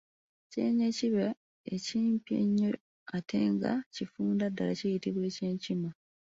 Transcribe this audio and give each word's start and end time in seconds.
Ekyenyi 0.45 0.83
ekiba 0.89 1.27
ekimpi 1.75 2.31
ennyo 2.43 2.69
ate 3.15 3.37
nga 3.53 3.71
kifunda 3.95 4.45
ddala 4.49 4.73
kiyitibwa 4.79 5.23
eky’enkima. 5.29 5.89